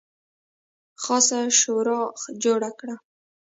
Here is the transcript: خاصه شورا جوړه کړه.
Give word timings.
خاصه 1.03 1.39
شورا 1.59 1.99
جوړه 2.43 2.69
کړه. 2.79 2.95